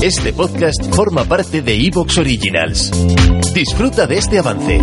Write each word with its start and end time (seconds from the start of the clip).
Este 0.00 0.32
podcast 0.32 0.94
forma 0.94 1.24
parte 1.24 1.60
de 1.60 1.74
Evox 1.74 2.18
Originals. 2.18 2.92
Disfruta 3.52 4.06
de 4.06 4.18
este 4.18 4.38
avance. 4.38 4.80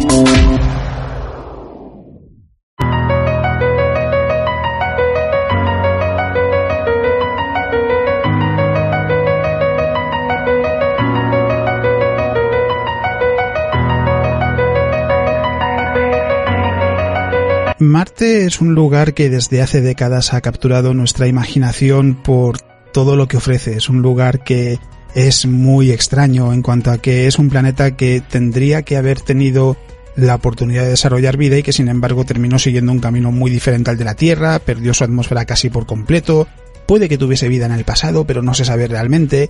Marte 17.79 18.45
es 18.45 18.59
un 18.59 18.75
lugar 18.75 19.13
que 19.13 19.29
desde 19.29 19.61
hace 19.61 19.79
décadas 19.79 20.33
ha 20.33 20.41
capturado 20.41 20.93
nuestra 20.93 21.27
imaginación 21.27 22.15
por 22.21 22.59
todo 22.91 23.15
lo 23.15 23.29
que 23.29 23.37
ofrece. 23.37 23.77
Es 23.77 23.87
un 23.87 24.01
lugar 24.01 24.43
que 24.43 24.77
es 25.15 25.45
muy 25.45 25.91
extraño 25.91 26.53
en 26.53 26.61
cuanto 26.61 26.91
a 26.91 26.97
que 26.97 27.25
es 27.25 27.39
un 27.39 27.49
planeta 27.49 27.95
que 27.95 28.21
tendría 28.21 28.83
que 28.83 28.97
haber 28.97 29.21
tenido 29.21 29.77
la 30.17 30.35
oportunidad 30.35 30.83
de 30.83 30.89
desarrollar 30.89 31.37
vida 31.37 31.57
y 31.57 31.63
que 31.63 31.73
sin 31.73 31.87
embargo 31.87 32.25
terminó 32.25 32.59
siguiendo 32.59 32.91
un 32.91 32.99
camino 32.99 33.31
muy 33.31 33.49
diferente 33.49 33.89
al 33.89 33.97
de 33.97 34.03
la 34.03 34.15
Tierra, 34.15 34.59
perdió 34.59 34.93
su 34.93 35.03
atmósfera 35.05 35.45
casi 35.45 35.69
por 35.69 35.85
completo, 35.85 36.47
puede 36.85 37.09
que 37.09 37.17
tuviese 37.17 37.47
vida 37.47 37.65
en 37.65 37.71
el 37.71 37.85
pasado, 37.85 38.25
pero 38.25 38.41
no 38.41 38.53
se 38.53 38.65
sabe 38.65 38.87
realmente, 38.87 39.49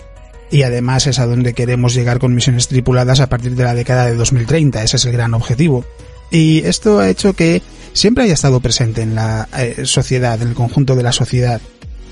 y 0.52 0.62
además 0.62 1.08
es 1.08 1.20
a 1.20 1.26
donde 1.26 1.54
queremos 1.54 1.96
llegar 1.96 2.20
con 2.20 2.36
misiones 2.36 2.68
tripuladas 2.68 3.20
a 3.20 3.28
partir 3.28 3.56
de 3.56 3.64
la 3.64 3.74
década 3.74 4.06
de 4.06 4.16
2030, 4.16 4.84
ese 4.84 4.98
es 4.98 5.06
el 5.06 5.14
gran 5.14 5.34
objetivo. 5.34 5.84
Y 6.32 6.60
esto 6.66 7.00
ha 7.00 7.10
hecho 7.10 7.34
que 7.34 7.62
siempre 7.94 8.24
haya 8.24 8.34
estado 8.34 8.60
presente 8.60 9.02
en 9.02 9.16
la 9.16 9.48
eh, 9.58 9.86
sociedad, 9.86 10.42
en 10.42 10.50
el 10.50 10.54
conjunto 10.56 10.96
de 10.96 11.04
la 11.04 11.12
sociedad. 11.12 11.62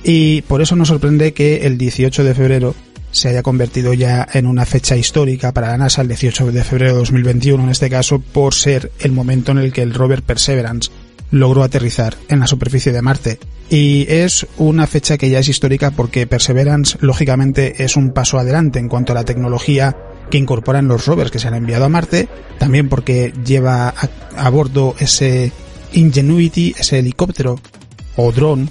Y 0.04 0.42
por 0.44 0.62
eso 0.62 0.76
nos 0.76 0.90
sorprende 0.90 1.34
que 1.34 1.66
el 1.66 1.78
18 1.78 2.24
de 2.24 2.36
febrero 2.36 2.76
se 3.14 3.30
haya 3.30 3.44
convertido 3.44 3.94
ya 3.94 4.28
en 4.34 4.48
una 4.48 4.66
fecha 4.66 4.98
histórica 4.98 5.54
para 5.54 5.70
la 5.70 5.78
NASA, 5.78 6.02
el 6.02 6.10
18 6.10 6.52
de 6.52 6.64
febrero 6.64 6.94
de 6.94 6.98
2021 7.00 7.64
en 7.64 7.70
este 7.70 7.90
caso, 7.90 8.20
por 8.20 8.54
ser 8.54 8.92
el 9.00 9.12
momento 9.12 9.52
en 9.52 9.60
el 9.60 9.72
que 9.72 9.84
el 9.84 9.94
rover 9.94 10.24
Perseverance 10.24 10.92
logró 11.32 11.64
aterrizar 11.64 12.16
en 12.28 12.40
la 12.40 12.48
superficie 12.48 12.92
de 12.92 13.02
Marte. 13.02 13.40
Y 13.70 14.06
es 14.10 14.46
una 14.58 14.88
fecha 14.88 15.18
que 15.18 15.30
ya 15.30 15.40
es 15.40 15.48
histórica 15.48 15.92
porque 15.92 16.28
Perseverance, 16.28 16.98
lógicamente, 17.02 17.84
es 17.84 17.96
un 17.96 18.12
paso 18.12 18.40
adelante 18.40 18.80
en 18.80 18.90
cuanto 18.90 19.14
a 19.14 19.16
la 19.16 19.26
tecnología 19.26 19.96
que 20.30 20.38
incorporan 20.38 20.88
los 20.88 21.06
rovers 21.06 21.32
que 21.32 21.40
se 21.40 21.48
han 21.48 21.56
enviado 21.56 21.86
a 21.86 21.90
Marte, 21.90 22.28
también 22.58 22.90
porque 22.90 23.32
lleva 23.46 23.90
a, 23.90 24.10
a 24.38 24.50
bordo 24.50 24.96
ese 25.00 25.52
Ingenuity, 25.94 26.74
ese 26.78 27.00
helicóptero 27.00 27.60
o 28.16 28.32
dron 28.32 28.70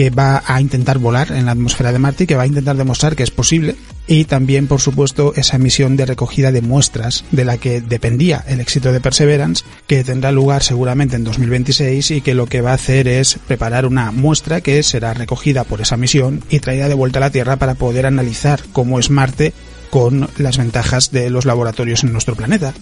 que 0.00 0.08
va 0.08 0.42
a 0.46 0.62
intentar 0.62 0.96
volar 0.96 1.30
en 1.30 1.44
la 1.44 1.52
atmósfera 1.52 1.92
de 1.92 1.98
Marte 1.98 2.24
y 2.24 2.26
que 2.26 2.34
va 2.34 2.44
a 2.44 2.46
intentar 2.46 2.74
demostrar 2.74 3.16
que 3.16 3.22
es 3.22 3.30
posible. 3.30 3.76
Y 4.06 4.24
también 4.24 4.66
por 4.66 4.80
supuesto 4.80 5.34
esa 5.36 5.58
misión 5.58 5.98
de 5.98 6.06
recogida 6.06 6.52
de 6.52 6.62
muestras 6.62 7.22
de 7.32 7.44
la 7.44 7.58
que 7.58 7.82
dependía 7.82 8.42
el 8.48 8.62
éxito 8.62 8.94
de 8.94 9.00
Perseverance 9.02 9.62
que 9.86 10.02
tendrá 10.02 10.32
lugar 10.32 10.62
seguramente 10.62 11.16
en 11.16 11.24
2026 11.24 12.12
y 12.12 12.20
que 12.22 12.32
lo 12.32 12.46
que 12.46 12.62
va 12.62 12.70
a 12.70 12.76
hacer 12.76 13.08
es 13.08 13.38
preparar 13.46 13.84
una 13.84 14.10
muestra 14.10 14.62
que 14.62 14.82
será 14.82 15.12
recogida 15.12 15.64
por 15.64 15.82
esa 15.82 15.98
misión 15.98 16.42
y 16.48 16.60
traída 16.60 16.88
de 16.88 16.94
vuelta 16.94 17.18
a 17.18 17.20
la 17.20 17.30
Tierra 17.30 17.56
para 17.56 17.74
poder 17.74 18.06
analizar 18.06 18.62
cómo 18.72 19.00
es 19.00 19.10
Marte 19.10 19.52
con 19.90 20.30
las 20.38 20.56
ventajas 20.56 21.10
de 21.10 21.28
los 21.28 21.44
laboratorios 21.44 22.04
en 22.04 22.12
nuestro 22.14 22.36
planeta. 22.36 22.72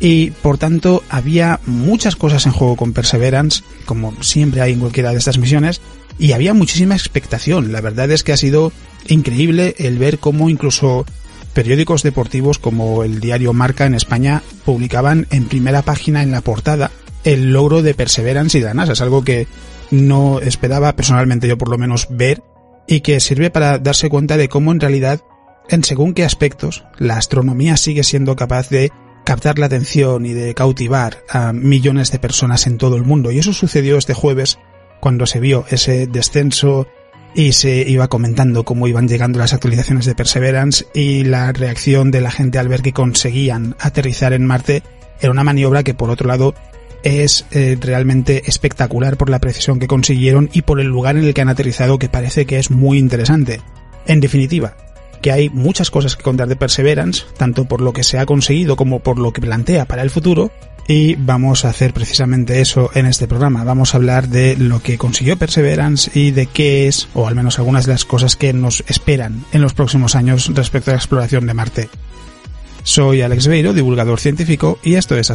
Y 0.00 0.30
por 0.30 0.58
tanto 0.58 1.04
había 1.08 1.60
muchas 1.64 2.16
cosas 2.16 2.44
en 2.46 2.52
juego 2.52 2.74
con 2.76 2.92
Perseverance, 2.92 3.62
como 3.84 4.20
siempre 4.22 4.60
hay 4.60 4.72
en 4.72 4.80
cualquiera 4.80 5.12
de 5.12 5.18
estas 5.18 5.38
misiones, 5.38 5.80
y 6.18 6.32
había 6.32 6.54
muchísima 6.54 6.94
expectación. 6.94 7.72
La 7.72 7.80
verdad 7.80 8.10
es 8.10 8.22
que 8.22 8.32
ha 8.32 8.36
sido 8.36 8.72
increíble 9.08 9.74
el 9.78 9.98
ver 9.98 10.18
cómo 10.18 10.50
incluso 10.50 11.06
periódicos 11.52 12.02
deportivos 12.02 12.58
como 12.58 13.02
el 13.02 13.20
diario 13.20 13.52
Marca 13.52 13.86
en 13.86 13.94
España 13.94 14.42
publicaban 14.64 15.26
en 15.30 15.46
primera 15.46 15.82
página 15.82 16.22
en 16.22 16.30
la 16.30 16.42
portada 16.42 16.90
el 17.24 17.52
logro 17.52 17.82
de 17.82 17.94
Perseverance 17.94 18.58
y 18.58 18.60
de. 18.60 18.88
Es 18.88 19.00
algo 19.00 19.24
que 19.24 19.46
no 19.90 20.40
esperaba 20.40 20.94
personalmente 20.94 21.48
yo 21.48 21.58
por 21.58 21.70
lo 21.70 21.78
menos 21.78 22.08
ver 22.10 22.42
y 22.86 23.00
que 23.00 23.20
sirve 23.20 23.50
para 23.50 23.78
darse 23.78 24.08
cuenta 24.08 24.36
de 24.36 24.48
cómo 24.48 24.72
en 24.72 24.80
realidad 24.80 25.20
en 25.68 25.82
según 25.82 26.14
qué 26.14 26.24
aspectos 26.24 26.84
la 26.98 27.16
astronomía 27.16 27.76
sigue 27.76 28.04
siendo 28.04 28.36
capaz 28.36 28.68
de 28.68 28.90
captar 29.24 29.58
la 29.58 29.66
atención 29.66 30.24
y 30.24 30.32
de 30.32 30.54
cautivar 30.54 31.24
a 31.28 31.52
millones 31.52 32.12
de 32.12 32.20
personas 32.20 32.66
en 32.68 32.78
todo 32.78 32.96
el 32.96 33.02
mundo. 33.02 33.32
Y 33.32 33.40
eso 33.40 33.52
sucedió 33.52 33.98
este 33.98 34.14
jueves 34.14 34.58
cuando 35.00 35.26
se 35.26 35.40
vio 35.40 35.64
ese 35.70 36.06
descenso 36.06 36.86
y 37.34 37.52
se 37.52 37.88
iba 37.88 38.08
comentando 38.08 38.64
cómo 38.64 38.88
iban 38.88 39.08
llegando 39.08 39.38
las 39.38 39.52
actualizaciones 39.52 40.06
de 40.06 40.14
Perseverance 40.14 40.86
y 40.94 41.24
la 41.24 41.52
reacción 41.52 42.10
de 42.10 42.22
la 42.22 42.30
gente 42.30 42.58
al 42.58 42.68
ver 42.68 42.82
que 42.82 42.92
conseguían 42.92 43.76
aterrizar 43.78 44.32
en 44.32 44.46
Marte 44.46 44.82
era 45.20 45.32
una 45.32 45.44
maniobra 45.44 45.82
que 45.82 45.94
por 45.94 46.10
otro 46.10 46.28
lado 46.28 46.54
es 47.02 47.46
eh, 47.52 47.76
realmente 47.80 48.42
espectacular 48.46 49.16
por 49.16 49.30
la 49.30 49.38
precisión 49.38 49.78
que 49.78 49.86
consiguieron 49.86 50.48
y 50.52 50.62
por 50.62 50.80
el 50.80 50.88
lugar 50.88 51.16
en 51.16 51.24
el 51.24 51.34
que 51.34 51.42
han 51.42 51.48
aterrizado 51.48 51.98
que 51.98 52.08
parece 52.08 52.46
que 52.46 52.58
es 52.58 52.70
muy 52.70 52.98
interesante. 52.98 53.60
En 54.06 54.20
definitiva, 54.20 54.76
que 55.26 55.32
hay 55.32 55.50
muchas 55.50 55.90
cosas 55.90 56.14
que 56.14 56.22
contar 56.22 56.46
de 56.46 56.54
Perseverance, 56.54 57.24
tanto 57.36 57.64
por 57.64 57.80
lo 57.80 57.92
que 57.92 58.04
se 58.04 58.16
ha 58.16 58.26
conseguido 58.26 58.76
como 58.76 59.00
por 59.00 59.18
lo 59.18 59.32
que 59.32 59.40
plantea 59.40 59.84
para 59.84 60.02
el 60.02 60.10
futuro, 60.10 60.52
y 60.86 61.16
vamos 61.16 61.64
a 61.64 61.70
hacer 61.70 61.92
precisamente 61.92 62.60
eso 62.60 62.92
en 62.94 63.06
este 63.06 63.26
programa. 63.26 63.64
Vamos 63.64 63.92
a 63.92 63.96
hablar 63.96 64.28
de 64.28 64.56
lo 64.56 64.80
que 64.80 64.98
consiguió 64.98 65.36
Perseverance 65.36 66.12
y 66.14 66.30
de 66.30 66.46
qué 66.46 66.86
es, 66.86 67.08
o 67.12 67.26
al 67.26 67.34
menos 67.34 67.58
algunas 67.58 67.86
de 67.86 67.92
las 67.94 68.04
cosas 68.04 68.36
que 68.36 68.52
nos 68.52 68.84
esperan 68.86 69.44
en 69.50 69.62
los 69.62 69.74
próximos 69.74 70.14
años 70.14 70.48
respecto 70.54 70.92
a 70.92 70.94
la 70.94 70.98
exploración 70.98 71.44
de 71.48 71.54
Marte. 71.54 71.88
Soy 72.84 73.22
Alex 73.22 73.48
Beiro, 73.48 73.74
divulgador 73.74 74.20
científico, 74.20 74.78
y 74.84 74.94
esto 74.94 75.16
es 75.16 75.32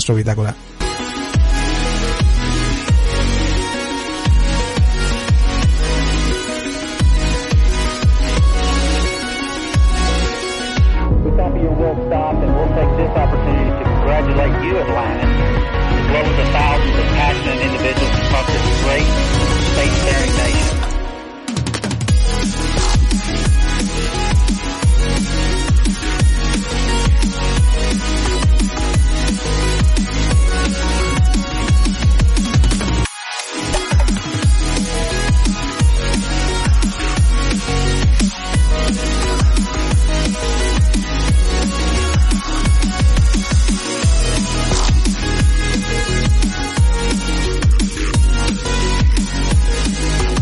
you 11.61 11.69
will 11.69 11.95
stop, 12.07 12.33
and 12.41 12.49
we'll 12.55 12.73
take 12.73 12.89
this 12.97 13.13
opportunity 13.15 13.69
to 13.69 13.83
congratulate 13.85 14.65
you, 14.65 14.77
Atlanta, 14.77 15.27
as 15.29 16.07
well 16.09 16.25
as 16.25 16.35
the 16.41 16.47
thousands 16.51 16.97
of 16.97 17.05
passionate 17.13 17.61
individuals 17.61 18.17
across 18.25 18.47
this 18.49 18.65
great 18.81 19.07
state-faring 19.77 20.35
nation. 20.37 20.80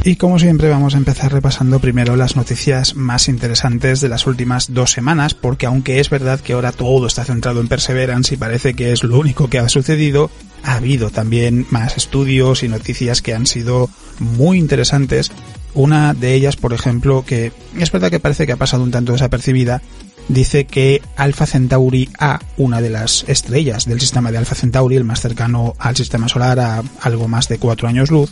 Y 0.04 0.16
como 0.16 0.40
siempre 0.40 0.70
vamos 0.70 0.96
a 0.96 0.98
empezar 0.98 1.34
repasando 1.34 1.80
primero 1.80 2.16
las 2.16 2.38
noticias 2.38 2.96
más 2.96 3.28
interesantes 3.28 4.00
de 4.00 4.08
las 4.08 4.28
últimas 4.28 4.74
dos 4.74 4.92
semanas, 4.92 5.34
porque 5.34 5.66
aunque 5.66 6.00
es 6.00 6.10
verdad 6.10 6.40
que 6.40 6.54
ahora 6.54 6.72
todo 6.72 7.06
está 7.06 7.26
centrado 7.26 7.60
en 7.60 7.68
Perseverance 7.68 8.34
y 8.34 8.38
parece 8.38 8.74
que 8.76 8.94
es 8.94 9.04
lo 9.04 9.20
único 9.20 9.50
que 9.50 9.60
ha 9.60 9.68
sucedido, 9.68 10.32
ha 10.64 10.76
habido 10.76 11.10
también 11.10 11.68
más 11.70 11.98
estudios 11.98 12.64
y 12.64 12.70
noticias 12.70 13.22
que 13.22 13.34
han 13.34 13.46
sido 13.46 13.90
muy 14.20 14.58
interesantes. 14.58 15.32
Una 15.74 16.14
de 16.14 16.34
ellas, 16.34 16.56
por 16.56 16.74
ejemplo, 16.74 17.26
que 17.26 17.52
es 17.78 17.92
verdad 17.92 18.10
que 18.10 18.22
parece 18.22 18.46
que 18.46 18.54
ha 18.54 18.58
pasado 18.58 18.84
un 18.84 18.92
tanto 18.92 19.12
desapercibida, 19.12 19.82
dice 20.30 20.66
que 20.66 21.02
Alpha 21.18 21.46
Centauri 21.46 22.10
A, 22.18 22.40
una 22.56 22.80
de 22.82 22.90
las 22.90 23.26
estrellas 23.28 23.86
del 23.86 24.00
sistema 24.00 24.32
de 24.32 24.38
Alpha 24.38 24.56
Centauri, 24.56 24.96
el 24.96 25.04
más 25.04 25.20
cercano 25.20 25.76
al 25.78 25.98
sistema 25.98 26.30
solar 26.30 26.60
a 26.62 26.84
algo 27.02 27.28
más 27.28 27.50
de 27.50 27.58
cuatro 27.58 27.90
años 27.90 28.10
luz, 28.10 28.32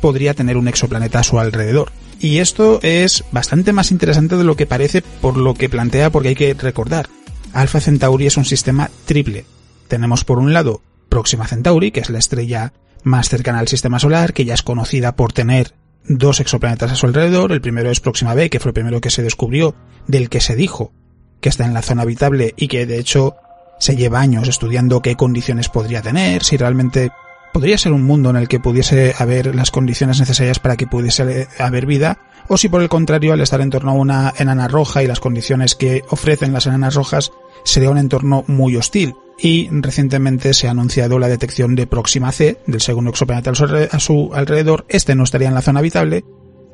podría 0.00 0.34
tener 0.34 0.56
un 0.56 0.68
exoplaneta 0.68 1.20
a 1.20 1.24
su 1.24 1.38
alrededor. 1.38 1.92
Y 2.20 2.38
esto 2.38 2.80
es 2.82 3.24
bastante 3.32 3.72
más 3.72 3.90
interesante 3.90 4.36
de 4.36 4.44
lo 4.44 4.56
que 4.56 4.66
parece 4.66 5.02
por 5.02 5.36
lo 5.36 5.54
que 5.54 5.68
plantea 5.68 6.10
porque 6.10 6.28
hay 6.28 6.34
que 6.34 6.54
recordar. 6.54 7.08
Alpha 7.52 7.80
Centauri 7.80 8.26
es 8.26 8.36
un 8.36 8.44
sistema 8.44 8.90
triple. 9.04 9.44
Tenemos 9.88 10.24
por 10.24 10.38
un 10.38 10.52
lado 10.52 10.82
Próxima 11.08 11.46
Centauri, 11.46 11.90
que 11.90 12.00
es 12.00 12.10
la 12.10 12.18
estrella 12.18 12.72
más 13.02 13.28
cercana 13.28 13.58
al 13.58 13.68
sistema 13.68 13.98
solar, 13.98 14.32
que 14.32 14.44
ya 14.44 14.54
es 14.54 14.62
conocida 14.62 15.14
por 15.14 15.32
tener 15.32 15.74
dos 16.08 16.40
exoplanetas 16.40 16.92
a 16.92 16.96
su 16.96 17.06
alrededor. 17.06 17.52
El 17.52 17.60
primero 17.60 17.90
es 17.90 18.00
Próxima 18.00 18.34
B, 18.34 18.50
que 18.50 18.58
fue 18.58 18.70
el 18.70 18.74
primero 18.74 19.00
que 19.00 19.10
se 19.10 19.22
descubrió, 19.22 19.74
del 20.06 20.28
que 20.28 20.40
se 20.40 20.56
dijo 20.56 20.92
que 21.40 21.48
está 21.48 21.64
en 21.64 21.74
la 21.74 21.82
zona 21.82 22.02
habitable 22.02 22.54
y 22.56 22.68
que 22.68 22.86
de 22.86 22.98
hecho 22.98 23.36
se 23.78 23.96
lleva 23.96 24.20
años 24.20 24.48
estudiando 24.48 25.02
qué 25.02 25.14
condiciones 25.14 25.68
podría 25.68 26.00
tener, 26.00 26.42
si 26.42 26.56
realmente 26.56 27.10
podría 27.54 27.78
ser 27.78 27.92
un 27.92 28.02
mundo 28.02 28.30
en 28.30 28.36
el 28.36 28.48
que 28.48 28.58
pudiese 28.58 29.14
haber 29.16 29.54
las 29.54 29.70
condiciones 29.70 30.18
necesarias 30.18 30.58
para 30.58 30.76
que 30.76 30.88
pudiese 30.88 31.46
haber 31.60 31.86
vida, 31.86 32.18
o 32.48 32.56
si 32.56 32.68
por 32.68 32.82
el 32.82 32.88
contrario 32.88 33.32
al 33.32 33.40
estar 33.40 33.60
en 33.60 33.70
torno 33.70 33.92
a 33.92 33.94
una 33.94 34.34
enana 34.36 34.66
roja 34.66 35.04
y 35.04 35.06
las 35.06 35.20
condiciones 35.20 35.76
que 35.76 36.02
ofrecen 36.10 36.52
las 36.52 36.66
enanas 36.66 36.96
rojas 36.96 37.30
sería 37.64 37.90
un 37.90 37.98
entorno 37.98 38.42
muy 38.48 38.76
hostil. 38.76 39.14
Y 39.38 39.68
recientemente 39.70 40.52
se 40.52 40.66
ha 40.66 40.72
anunciado 40.72 41.20
la 41.20 41.28
detección 41.28 41.76
de 41.76 41.86
Próxima 41.86 42.32
C, 42.32 42.58
del 42.66 42.80
segundo 42.80 43.10
exoplaneta 43.10 43.52
a 43.52 44.00
su 44.00 44.30
alrededor. 44.34 44.84
Este 44.88 45.14
no 45.14 45.22
estaría 45.22 45.48
en 45.48 45.54
la 45.54 45.62
zona 45.62 45.78
habitable, 45.78 46.24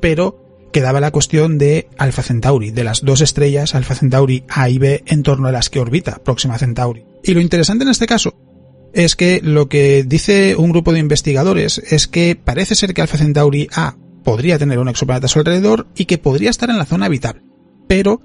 pero 0.01 0.67
quedaba 0.73 0.99
la 0.99 1.11
cuestión 1.11 1.59
de 1.59 1.89
Alpha 1.99 2.23
Centauri, 2.23 2.71
de 2.71 2.83
las 2.83 3.05
dos 3.05 3.21
estrellas 3.21 3.75
Alpha 3.75 3.93
Centauri 3.93 4.45
A 4.49 4.67
y 4.67 4.79
B 4.79 5.03
en 5.05 5.21
torno 5.21 5.47
a 5.47 5.51
las 5.51 5.69
que 5.69 5.79
orbita 5.79 6.23
Próxima 6.23 6.57
Centauri. 6.57 7.05
Y 7.23 7.35
lo 7.35 7.39
interesante 7.39 7.83
en 7.83 7.91
este 7.91 8.07
caso 8.07 8.33
es 8.93 9.15
que 9.15 9.41
lo 9.43 9.69
que 9.69 10.03
dice 10.05 10.55
un 10.55 10.71
grupo 10.71 10.93
de 10.93 10.99
investigadores 10.99 11.79
es 11.89 12.07
que 12.07 12.35
parece 12.35 12.75
ser 12.75 12.93
que 12.93 13.01
Alpha 13.01 13.17
Centauri 13.17 13.67
A 13.73 13.95
podría 14.23 14.59
tener 14.59 14.79
un 14.79 14.89
exoplaneta 14.89 15.25
a 15.25 15.29
su 15.29 15.39
alrededor 15.39 15.87
y 15.95 16.05
que 16.05 16.17
podría 16.17 16.49
estar 16.49 16.69
en 16.69 16.77
la 16.77 16.85
zona 16.85 17.07
habitable. 17.07 17.41
Pero 17.87 18.21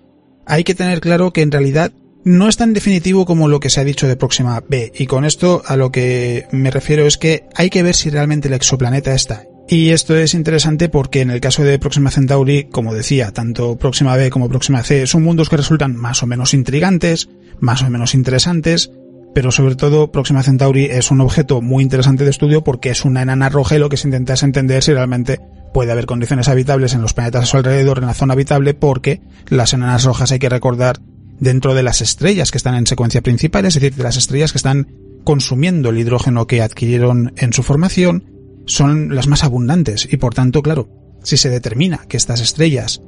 hay 0.46 0.64
que 0.64 0.74
tener 0.74 1.00
claro 1.00 1.32
que 1.32 1.42
en 1.42 1.50
realidad 1.52 1.92
no 2.24 2.48
es 2.48 2.56
tan 2.56 2.72
definitivo 2.72 3.24
como 3.24 3.48
lo 3.48 3.60
que 3.60 3.70
se 3.70 3.80
ha 3.80 3.84
dicho 3.84 4.08
de 4.08 4.16
Próxima 4.16 4.60
B, 4.68 4.92
y 4.96 5.06
con 5.06 5.24
esto 5.24 5.62
a 5.64 5.76
lo 5.76 5.92
que 5.92 6.46
me 6.50 6.72
refiero 6.72 7.06
es 7.06 7.18
que 7.18 7.44
hay 7.54 7.70
que 7.70 7.84
ver 7.84 7.94
si 7.94 8.10
realmente 8.10 8.48
el 8.48 8.54
exoplaneta 8.54 9.14
está. 9.14 9.44
Y 9.68 9.90
esto 9.90 10.16
es 10.16 10.34
interesante 10.34 10.88
porque 10.88 11.20
en 11.20 11.30
el 11.30 11.40
caso 11.40 11.64
de 11.64 11.78
Próxima 11.78 12.10
Centauri, 12.10 12.64
como 12.64 12.94
decía, 12.94 13.32
tanto 13.32 13.76
Próxima 13.76 14.16
B 14.16 14.30
como 14.30 14.48
Próxima 14.48 14.82
C 14.82 15.06
son 15.06 15.24
mundos 15.24 15.48
que 15.48 15.56
resultan 15.56 15.96
más 15.96 16.22
o 16.22 16.26
menos 16.26 16.54
intrigantes, 16.54 17.28
más 17.58 17.82
o 17.82 17.90
menos 17.90 18.14
interesantes, 18.14 18.90
pero 19.36 19.52
sobre 19.52 19.76
todo 19.76 20.10
Próxima 20.10 20.42
Centauri 20.42 20.86
es 20.86 21.10
un 21.10 21.20
objeto 21.20 21.60
muy 21.60 21.84
interesante 21.84 22.24
de 22.24 22.30
estudio 22.30 22.64
porque 22.64 22.88
es 22.88 23.04
una 23.04 23.20
enana 23.20 23.50
roja 23.50 23.76
y 23.76 23.78
lo 23.78 23.90
que 23.90 23.98
se 23.98 24.08
intenta 24.08 24.32
entender 24.42 24.82
si 24.82 24.94
realmente 24.94 25.42
puede 25.74 25.92
haber 25.92 26.06
condiciones 26.06 26.48
habitables 26.48 26.94
en 26.94 27.02
los 27.02 27.12
planetas 27.12 27.42
a 27.42 27.46
su 27.46 27.58
alrededor 27.58 27.98
en 27.98 28.06
la 28.06 28.14
zona 28.14 28.32
habitable 28.32 28.72
porque 28.72 29.20
las 29.50 29.74
enanas 29.74 30.04
rojas 30.04 30.32
hay 30.32 30.38
que 30.38 30.48
recordar 30.48 31.00
dentro 31.38 31.74
de 31.74 31.82
las 31.82 32.00
estrellas 32.00 32.50
que 32.50 32.56
están 32.56 32.76
en 32.76 32.86
secuencia 32.86 33.20
principal, 33.20 33.66
es 33.66 33.74
decir, 33.74 33.94
de 33.94 34.02
las 34.04 34.16
estrellas 34.16 34.52
que 34.52 34.56
están 34.56 34.94
consumiendo 35.22 35.90
el 35.90 35.98
hidrógeno 35.98 36.46
que 36.46 36.62
adquirieron 36.62 37.34
en 37.36 37.52
su 37.52 37.62
formación, 37.62 38.24
son 38.64 39.14
las 39.14 39.26
más 39.26 39.44
abundantes. 39.44 40.08
Y 40.10 40.16
por 40.16 40.32
tanto, 40.32 40.62
claro, 40.62 40.88
si 41.22 41.36
se 41.36 41.50
determina 41.50 42.06
que 42.08 42.16
estas 42.16 42.40
estrellas 42.40 43.02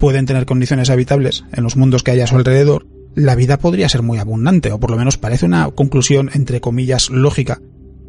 pueden 0.00 0.24
tener 0.24 0.46
condiciones 0.46 0.88
habitables 0.88 1.44
en 1.52 1.62
los 1.62 1.76
mundos 1.76 2.02
que 2.02 2.12
hay 2.12 2.20
a 2.22 2.26
su 2.26 2.36
alrededor, 2.36 2.86
la 3.14 3.34
vida 3.34 3.58
podría 3.58 3.88
ser 3.88 4.02
muy 4.02 4.18
abundante, 4.18 4.72
o 4.72 4.80
por 4.80 4.90
lo 4.90 4.96
menos 4.96 5.18
parece 5.18 5.46
una 5.46 5.70
conclusión 5.70 6.30
entre 6.34 6.60
comillas 6.60 7.10
lógica. 7.10 7.60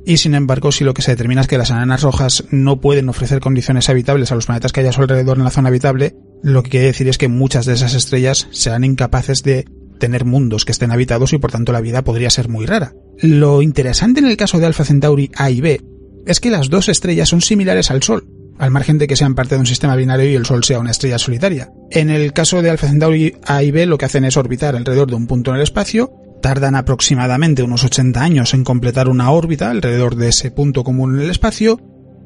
Y 0.06 0.18
sin 0.18 0.36
embargo, 0.36 0.72
si 0.72 0.84
lo 0.84 0.94
que 0.94 1.02
se 1.02 1.12
determina 1.12 1.42
es 1.42 1.48
que 1.48 1.58
las 1.58 1.72
enanas 1.72 2.04
rojas 2.04 2.44
no 2.52 2.80
pueden 2.80 3.10
ofrecer 3.10 3.40
condiciones 3.40 3.90
habitables 3.90 4.32
a 4.32 4.36
los 4.36 4.46
planetas 4.46 4.72
que 4.72 4.82
hay 4.82 4.88
a 4.88 4.92
su 4.92 5.02
alrededor 5.02 5.38
en 5.38 5.44
la 5.44 5.50
zona 5.50 5.70
habitable, 5.70 6.16
lo 6.44 6.62
que 6.62 6.70
quiere 6.70 6.86
decir 6.88 7.08
es 7.08 7.18
que 7.18 7.28
muchas 7.28 7.66
de 7.66 7.74
esas 7.74 7.96
estrellas 7.96 8.48
serán 8.52 8.84
incapaces 8.84 9.42
de 9.42 9.66
tener 10.00 10.26
mundos 10.26 10.66
que 10.66 10.74
estén 10.74 10.92
habitados 10.92 11.34
y 11.34 11.40
por 11.40 11.52
tanto 11.52 11.72
la 11.72 11.82
vida 11.82 12.04
podría 12.04 12.30
ser 12.30 12.50
muy 12.50 12.66
rara. 12.66 12.94
Lo 13.18 13.62
interesante 13.62 14.20
en 14.20 14.28
el 14.28 14.38
caso 14.38 14.60
de 14.60 14.68
Alpha 14.68 14.86
Centauri 14.86 15.32
A 15.36 15.50
y 15.50 15.62
B 15.62 15.82
es 16.28 16.40
que 16.40 16.52
las 16.52 16.70
dos 16.70 16.90
estrellas 16.90 17.30
son 17.30 17.42
similares 17.42 17.90
al 17.90 18.04
Sol, 18.04 18.28
al 18.58 18.72
margen 18.72 18.98
de 18.98 19.08
que 19.08 19.16
sean 19.16 19.36
parte 19.36 19.56
de 19.56 19.60
un 19.60 19.66
sistema 19.66 19.96
binario 19.96 20.30
y 20.30 20.36
el 20.36 20.46
Sol 20.46 20.64
sea 20.64 20.80
una 20.80 20.92
estrella 20.92 21.18
solitaria. 21.18 21.72
En 21.92 22.10
el 22.10 22.34
caso 22.34 22.62
de 22.62 22.70
Alpha 22.70 22.88
Centauri 22.88 23.36
A 23.46 23.64
y 23.64 23.72
B 23.72 23.86
lo 23.86 23.98
que 23.98 24.06
hacen 24.06 24.26
es 24.26 24.38
orbitar 24.38 24.76
alrededor 24.76 25.10
de 25.10 25.16
un 25.16 25.28
punto 25.28 25.52
en 25.52 25.58
el 25.58 25.64
espacio, 25.64 26.12
tardan 26.42 26.76
aproximadamente 26.76 27.64
unos 27.64 27.84
80 27.84 28.22
años 28.22 28.54
en 28.54 28.64
completar 28.64 29.10
una 29.10 29.32
órbita 29.32 29.70
alrededor 29.70 30.16
de 30.16 30.30
ese 30.30 30.52
punto 30.52 30.84
común 30.84 31.16
en 31.16 31.24
el 31.24 31.32
espacio, 31.32 31.80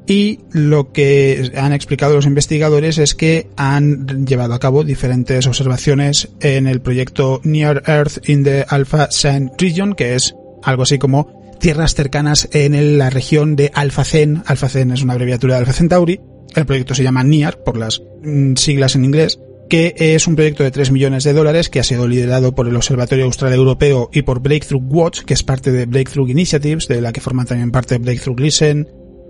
y 0.06 0.40
lo 0.50 0.92
que 0.92 1.52
han 1.56 1.72
explicado 1.72 2.14
los 2.14 2.26
investigadores 2.26 2.98
es 2.98 3.14
que 3.14 3.48
han 3.56 4.26
llevado 4.26 4.54
a 4.54 4.58
cabo 4.58 4.82
diferentes 4.82 5.46
observaciones 5.46 6.30
en 6.40 6.66
el 6.66 6.80
proyecto 6.80 7.40
Near 7.44 7.84
Earth 7.86 8.28
in 8.28 8.42
the 8.42 8.64
Alpha 8.68 9.08
Cent 9.12 9.52
Region, 9.60 9.94
que 9.94 10.16
es 10.16 10.34
algo 10.62 10.82
así 10.82 10.98
como 10.98 11.56
tierras 11.58 11.94
cercanas 11.94 12.48
en 12.52 12.98
la 12.98 13.10
región 13.10 13.56
de 13.56 13.70
Alphacen. 13.74 14.42
Alphacen 14.46 14.90
es 14.90 15.02
una 15.02 15.12
abreviatura 15.12 15.54
de 15.54 15.60
Alpha 15.60 15.72
Centauri. 15.72 16.20
El 16.54 16.66
proyecto 16.66 16.94
se 16.94 17.02
llama 17.02 17.22
NEAR 17.22 17.62
por 17.62 17.76
las 17.76 18.02
mm, 18.22 18.54
siglas 18.56 18.96
en 18.96 19.04
inglés 19.04 19.38
que 19.70 19.94
es 19.96 20.26
un 20.26 20.34
proyecto 20.34 20.64
de 20.64 20.72
3 20.72 20.90
millones 20.90 21.22
de 21.22 21.32
dólares 21.32 21.70
que 21.70 21.78
ha 21.78 21.84
sido 21.84 22.08
liderado 22.08 22.56
por 22.56 22.66
el 22.66 22.74
Observatorio 22.74 23.24
Austral 23.24 23.52
Europeo 23.52 24.10
y 24.12 24.22
por 24.22 24.40
Breakthrough 24.40 24.82
Watch, 24.92 25.20
que 25.20 25.32
es 25.32 25.44
parte 25.44 25.70
de 25.70 25.86
Breakthrough 25.86 26.28
Initiatives, 26.28 26.88
de 26.88 27.00
la 27.00 27.12
que 27.12 27.20
forman 27.20 27.46
también 27.46 27.70
parte 27.70 27.98
Breakthrough 27.98 28.40
Listen, 28.40 28.88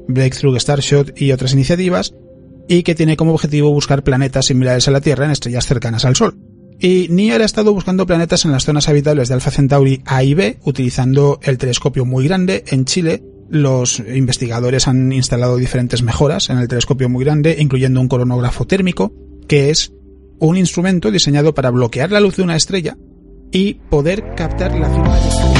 Breakthrough 0.09 0.59
Starshot 0.59 1.21
y 1.21 1.33
otras 1.33 1.53
iniciativas, 1.53 2.15
y 2.69 2.83
que 2.85 2.95
tiene 2.95 3.19
como 3.19 3.35
objetivo 3.35 3.71
buscar 3.71 4.03
planetas 4.03 4.47
similares 4.47 4.89
a 4.89 4.93
la 4.93 5.03
Tierra 5.03 5.27
en 5.27 5.33
estrellas 5.33 5.67
cercanas 5.67 6.07
al 6.07 6.17
Sol. 6.17 6.39
Y 6.83 7.09
NIAR 7.11 7.43
ha 7.43 7.45
estado 7.45 7.75
buscando 7.75 8.07
planetas 8.07 8.47
en 8.47 8.53
las 8.53 8.65
zonas 8.65 8.89
habitables 8.89 9.29
de 9.29 9.35
Alpha 9.35 9.51
Centauri 9.51 10.01
A 10.07 10.25
y 10.25 10.33
B, 10.33 10.59
utilizando 10.65 11.39
el 11.43 11.59
telescopio 11.59 12.07
muy 12.07 12.25
grande. 12.25 12.65
En 12.69 12.87
Chile, 12.87 13.23
los 13.51 13.99
investigadores 14.01 14.89
han 14.89 15.13
instalado 15.13 15.59
diferentes 15.59 16.03
mejoras 16.03 16.49
en 16.49 16.57
el 16.57 16.69
telescopio 16.69 17.11
muy 17.11 17.23
grande, 17.23 17.57
incluyendo 17.59 18.01
un 18.01 18.09
coronógrafo 18.09 18.67
térmico, 18.67 19.13
que 19.47 19.69
es 19.69 19.93
un 20.39 20.57
instrumento 20.57 21.11
diseñado 21.11 21.53
para 21.53 21.69
bloquear 21.71 22.13
la 22.13 22.21
luz 22.21 22.37
de 22.37 22.45
una 22.45 22.57
estrella 22.57 22.97
y 23.53 23.75
poder 23.75 24.35
captar 24.35 24.75
la 24.79 24.89
firma 24.89 25.60